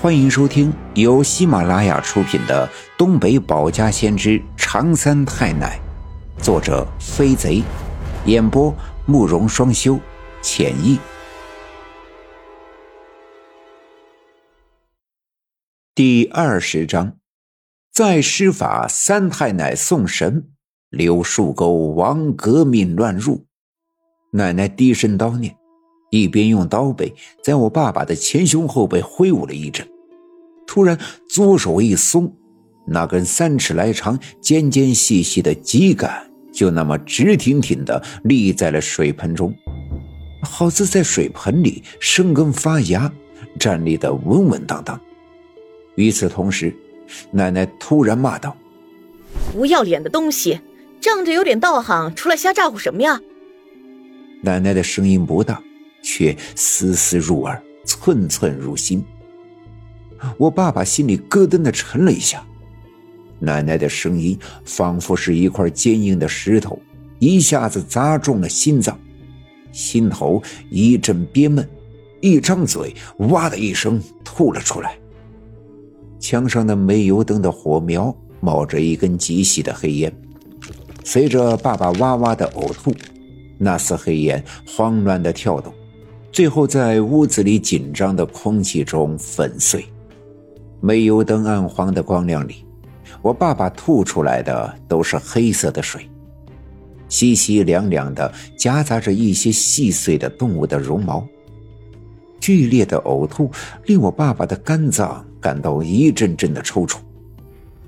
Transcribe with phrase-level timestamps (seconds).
[0.00, 2.64] 欢迎收听由喜马拉雅出品的
[2.96, 5.80] 《东北保家先知长三太奶》，
[6.40, 7.64] 作者飞贼，
[8.24, 8.72] 演播
[9.06, 9.98] 慕容双修，
[10.40, 11.00] 浅意。
[15.96, 17.16] 第二十章，
[17.92, 20.50] 再施法三太奶送神，
[20.90, 23.46] 刘树沟王革命乱入。
[24.30, 25.56] 奶奶低声叨念。
[26.10, 29.86] 一边用刀背在我爸爸的前胸后背挥舞了一阵，
[30.68, 30.96] 突然
[31.28, 32.32] 左手一松，
[32.86, 36.08] 那根三尺来长、尖尖细细的秸秆
[36.52, 39.52] 就那么直挺挺地立在了水盆中，
[40.42, 43.10] 好似在水盆里生根发芽，
[43.58, 45.00] 站立得稳稳当当。
[45.96, 46.72] 与此同时，
[47.32, 48.56] 奶奶突然骂道
[49.52, 50.60] ：“不要脸的东西，
[51.00, 53.20] 仗着有点道行出来瞎咋呼什么呀？”
[54.44, 55.60] 奶奶的声音不大。
[56.00, 59.04] 却丝丝入耳，寸寸入心。
[60.36, 62.44] 我爸爸心里咯噔的沉了一下，
[63.38, 66.80] 奶奶的声音仿佛是一块坚硬的石头，
[67.18, 68.98] 一下子砸中了心脏，
[69.72, 71.68] 心头一阵憋闷，
[72.20, 72.94] 一张嘴，
[73.30, 74.98] 哇的一声吐了出来。
[76.18, 80.12] 墙上的煤油灯的火苗冒着一根极细的黑烟，
[81.04, 82.92] 随着爸爸哇哇的呕吐，
[83.56, 85.72] 那丝黑烟慌乱的跳动。
[86.30, 89.84] 最后，在屋子里紧张的空气中粉碎。
[90.80, 92.64] 煤油灯暗黄的光亮里，
[93.20, 96.08] 我爸爸吐出来的都是黑色的水，
[97.08, 101.26] 稀稀凉凉的，夹杂着一些细碎的动物的绒毛。
[102.40, 103.50] 剧烈的呕吐
[103.86, 106.98] 令我爸爸的肝脏感到一阵阵的抽搐，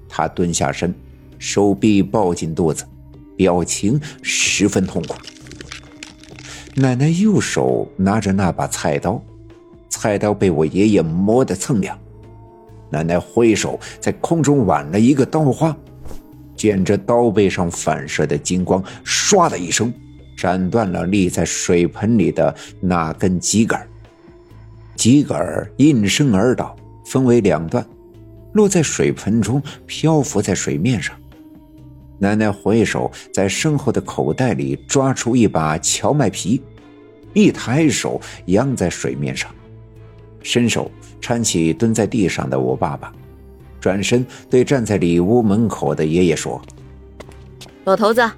[0.09, 0.93] 他蹲下身，
[1.39, 2.85] 手臂抱紧肚子，
[3.37, 5.15] 表情十分痛苦。
[6.75, 9.23] 奶奶右手拿着那把菜刀，
[9.89, 11.97] 菜刀被我爷爷磨得锃亮。
[12.91, 15.75] 奶奶挥手在空中挽了一个刀花，
[16.57, 19.93] 卷着刀背上反射的金光，唰的一声，
[20.37, 23.81] 斩断了立在水盆里的那根秸秆。
[24.97, 27.87] 秸秆应声而倒，分为两段，
[28.53, 31.17] 落在水盆中，漂浮在水面上。
[32.19, 36.61] 奶奶挥手在身后的口袋里抓出一把荞麦皮，
[37.33, 39.51] 一抬手扬在水面上，
[40.43, 40.91] 伸手
[41.21, 43.13] 搀起蹲在地上的我爸爸，
[43.81, 46.61] 转身对站在里屋门口的爷爷说
[47.85, 48.29] ：“老头子，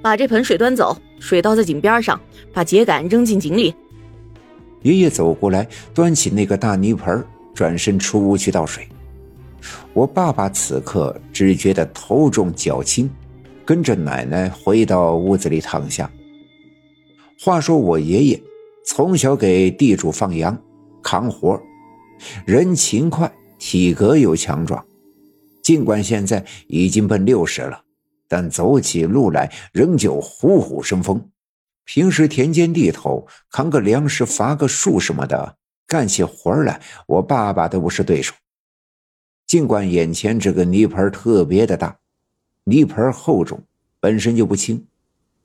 [0.00, 2.20] 把这盆水端走，水倒在井边上，
[2.52, 3.74] 把秸秆扔进井里。”
[4.82, 8.86] 爷爷走过来，端起那个大泥盆，转身出屋去倒水。
[9.92, 13.08] 我爸爸此刻只觉得头重脚轻。
[13.64, 16.10] 跟着奶奶回到屋子里躺下。
[17.38, 18.42] 话说我爷爷
[18.84, 20.58] 从小给地主放羊
[21.00, 21.58] 扛活，
[22.46, 24.84] 人勤快，体格又强壮。
[25.62, 27.84] 尽管现在已经奔六十了，
[28.28, 31.30] 但走起路来仍旧虎虎生风。
[31.84, 35.56] 平时田间地头扛个粮食、伐个树什么的，
[35.86, 38.34] 干起活来，我爸爸都不是对手。
[39.46, 41.98] 尽管眼前这个泥盆特别的大。
[42.64, 43.64] 泥盆厚重，
[43.98, 44.86] 本身就不轻，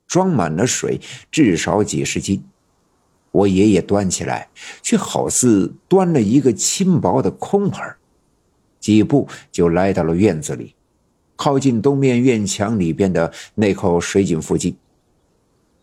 [0.06, 1.00] 装满了水，
[1.32, 2.44] 至少几十斤。
[3.30, 4.48] 我爷爷端起来，
[4.82, 7.82] 却好似端了一个轻薄的空盆，
[8.80, 10.74] 几步就来到了院子里，
[11.36, 14.76] 靠近东面院墙里边的那口水井附近，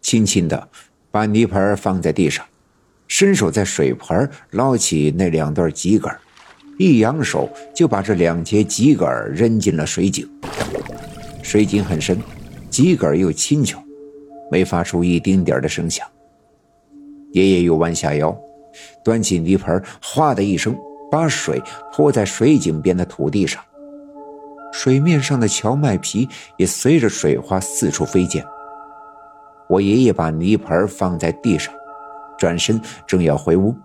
[0.02, 0.68] 轻轻的
[1.12, 2.46] 把泥盆放在地上，
[3.08, 6.18] 伸手在水盆捞起那两段秸秆，
[6.78, 10.28] 一扬手就把这两节秸秆扔进了水井。
[11.44, 12.20] 水井很深，
[12.72, 13.82] 秸秆又轻巧，
[14.52, 16.06] 没发出一丁点的声响。
[17.36, 18.34] 爷爷又弯下腰，
[19.04, 20.74] 端起泥盆，哗的一声，
[21.12, 23.62] 把水泼在水井边的土地上。
[24.72, 28.42] 水面上的荞麦皮也随着水花四处飞溅。
[29.68, 31.74] 我爷爷把泥盆放在地上，
[32.38, 33.76] 转身正要回屋，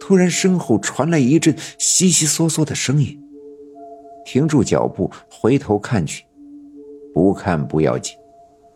[0.00, 3.22] 突然身后传来一阵悉悉嗦嗦的声音。
[4.24, 6.24] 停住脚步，回头看去。
[7.12, 8.16] 不看不要紧，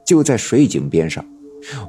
[0.05, 1.25] 就在水井边上，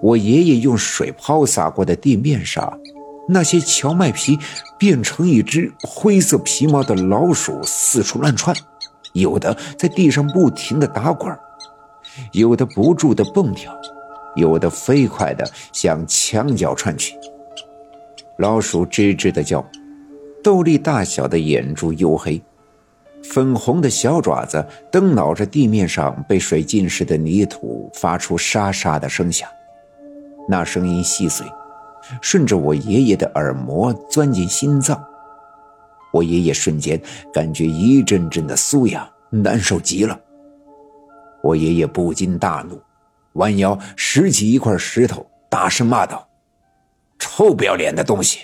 [0.02, 2.80] 我爷爷用水泡洒过的地面上，
[3.28, 4.38] 那些荞麦皮
[4.78, 8.56] 变成一只灰色皮毛的老鼠四处乱窜，
[9.14, 11.36] 有的在地上不停地打滚，
[12.32, 13.76] 有的不住地蹦跳，
[14.36, 17.16] 有的飞快地向墙角窜去。
[18.38, 19.66] 老鼠吱吱地叫，
[20.44, 22.42] 豆粒大小的眼珠黝黑。
[23.24, 29.50] 粉红的小爪子蹬挠着地面上被水浸湿的泥土，发出沙沙的声响。
[30.48, 31.46] 那声音细碎，
[32.22, 35.04] 顺着我爷爷的耳膜钻进心脏。
[36.12, 37.02] 我爷爷瞬间
[37.34, 40.20] 感觉一阵阵的酥痒，难受极了。
[41.42, 42.82] 我爷爷不禁大怒，
[43.34, 46.28] 弯腰拾起一块石头，大声骂道
[47.20, 48.40] ：“臭不要脸的东西，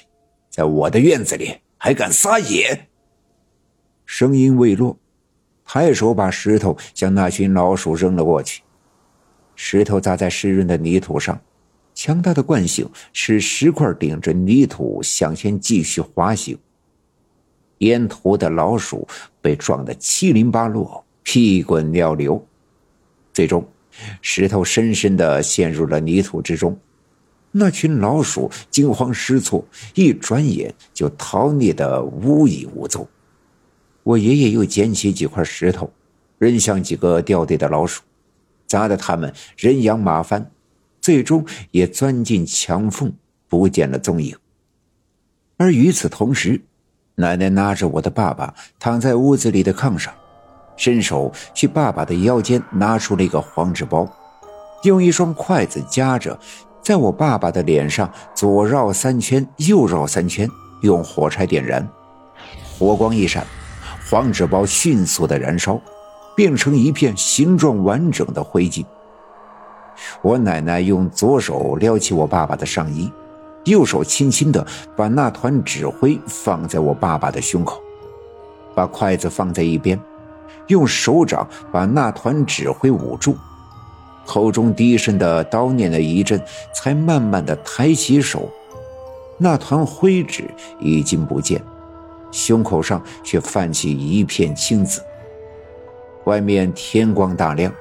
[0.49, 2.87] 在我的院子里还敢撒野！”
[4.05, 4.97] 声音未落，
[5.63, 8.61] 抬手把石头向那群老鼠扔了过去。
[9.55, 11.39] 石头砸在湿润的泥土上，
[12.03, 16.57] 强大的惯性使石块顶着泥土向前继续滑行。
[17.77, 19.07] 沿途的老鼠
[19.39, 22.43] 被撞得七零八落，屁滚尿流。
[23.31, 23.63] 最终，
[24.19, 26.75] 石头深深的陷入了泥土之中。
[27.51, 29.63] 那群老鼠惊慌失措，
[29.93, 33.07] 一转眼就逃匿的无影无踪。
[34.01, 35.93] 我爷爷又捡起几块石头，
[36.39, 38.01] 扔向几个掉队的老鼠，
[38.65, 40.49] 砸得他们人仰马翻，
[41.01, 43.11] 最终也钻进墙缝，
[43.49, 44.37] 不见了踪影。
[45.57, 46.61] 而与此同时，
[47.15, 50.13] 奶奶拉着我的爸爸躺在屋子里的炕上，
[50.77, 54.07] 伸手去爸爸的腰间拿出了一个黄纸包，
[54.83, 56.39] 用一双筷子夹着，
[56.81, 60.49] 在我爸爸的脸上左绕三圈，右绕三圈，
[60.81, 61.87] 用火柴点燃，
[62.77, 63.45] 火光一闪。
[64.09, 65.79] 黄纸包迅速的燃烧，
[66.35, 68.85] 变成一片形状完整的灰烬。
[70.21, 73.11] 我奶奶用左手撩起我爸爸的上衣，
[73.65, 74.65] 右手轻轻的
[74.95, 77.81] 把那团纸灰放在我爸爸的胸口，
[78.73, 79.99] 把筷子放在一边，
[80.67, 83.35] 用手掌把那团纸灰捂住，
[84.25, 86.41] 口中低声的叨念了一阵，
[86.73, 88.49] 才慢慢的抬起手，
[89.37, 90.49] 那团灰纸
[90.79, 91.61] 已经不见。
[92.31, 95.01] 胸口上却泛起一片青紫。
[96.23, 97.73] 外面天光大亮，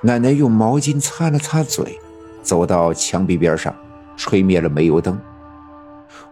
[0.00, 1.98] 奶奶用毛巾擦了擦嘴，
[2.42, 3.74] 走到墙壁边上，
[4.16, 5.18] 吹灭了煤油灯。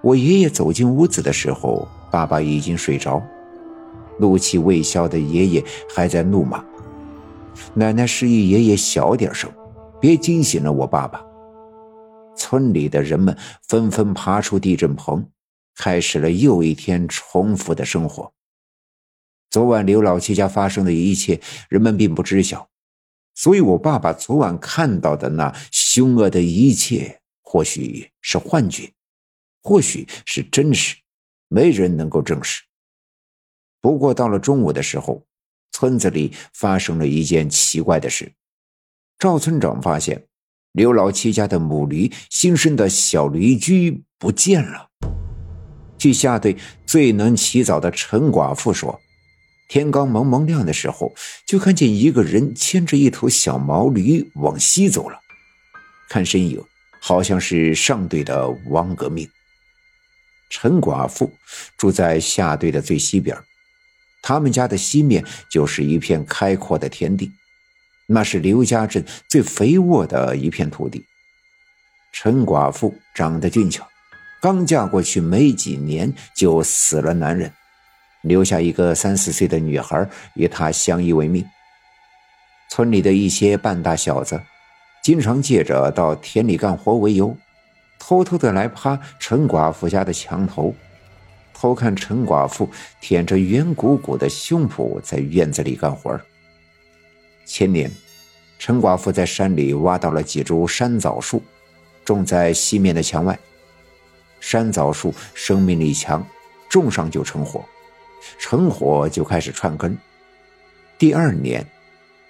[0.02, 3.23] 我爷爷走进屋子的时候，爸爸已经睡着，
[4.19, 5.64] 怒气未消的爷爷
[5.94, 6.64] 还在怒骂。
[7.75, 9.50] 奶奶示意爷爷小点声，
[10.00, 11.23] 别惊醒了我爸爸。
[12.37, 13.37] 村里的人们
[13.69, 15.26] 纷纷爬出地震棚。
[15.76, 18.35] 开始了又一天重复的生活。
[19.50, 22.69] 昨晚刘老七家发生的一切，人们并不知晓，
[23.41, 28.93] 所以我爸爸昨晚看到的那凶恶的一切，或许是幻觉，
[29.63, 30.95] 或许是真实，
[31.49, 32.63] 没人能够证实。
[33.81, 35.25] 不过到了中午的时候，
[35.73, 38.31] 村子里发生了一件奇怪的事：
[39.19, 40.27] 赵村长发现
[40.73, 44.91] 刘老七家的母驴新生的小驴驹不见了。
[45.97, 46.55] 据下队
[46.85, 49.01] 最能起早的陈寡妇说，
[49.70, 51.14] 天刚蒙蒙亮的时候，
[51.46, 55.20] 就看见一个人牵着一头小毛驴往西走了。
[56.08, 56.61] 看身影，
[57.00, 59.31] 好像是上队的王革命。
[60.50, 61.32] 陈寡妇
[61.76, 63.38] 住在下队的最西边，
[64.20, 67.31] 他们家的西面就是一片开阔的田地，
[68.08, 71.06] 那是刘家镇最肥沃的一片土地。
[72.12, 73.87] 陈寡妇长得俊俏。
[74.43, 77.52] 刚嫁过去没几年，就死了男人，
[78.22, 81.44] 留下一个三四岁的女孩与他相依为命。
[82.69, 84.40] 村里的一些半大小子，
[85.02, 87.37] 经常借着到田里干活为由，
[87.99, 90.75] 偷偷的来趴陈寡妇家的墙头，
[91.52, 96.20] 偷看陈寡妇舔着圆鼓鼓的胸脯在院子里干活。
[97.44, 97.91] 前年，
[98.58, 101.43] 陈寡妇在山里挖到了几株山枣树，
[102.05, 103.36] 种在西面的墙外。
[104.39, 106.24] 山枣树生命力强，
[106.69, 107.65] 种上就成活，
[108.39, 109.96] 成活就开始串根。
[110.98, 111.67] 第二年，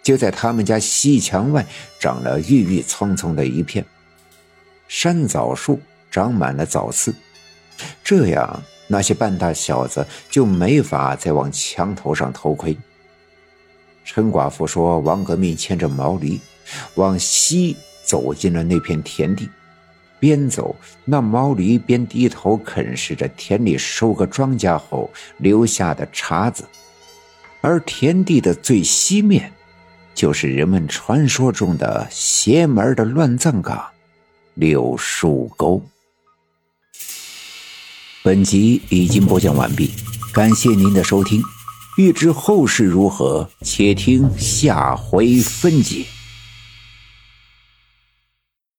[0.03, 1.67] 就在他们家西墙外
[1.99, 3.85] 长了郁郁葱葱的一片
[4.89, 5.81] 山枣树，
[6.11, 7.15] 长满了枣刺，
[8.03, 12.77] 这样那些半大小子就没法再往墙头上偷窥。
[14.05, 16.41] 陈寡妇说：“王革命牵着毛驴，
[16.95, 19.49] 往西走进了那片田地。”
[20.21, 26.65] 边走，那毛驴边低头啃食着田里收割庄稼后留下的茬子，
[27.63, 29.51] 而田地的最西面，
[30.15, 33.85] 就是人们传说中的邪门的乱葬岗——
[34.55, 35.83] 柳树沟。
[38.23, 39.91] 本集已经播讲完毕，
[40.35, 41.43] 感谢您的收听。
[41.97, 46.05] 欲知后事如何，且听下回分解。